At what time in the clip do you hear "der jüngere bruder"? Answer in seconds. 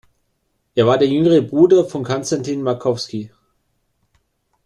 0.97-1.85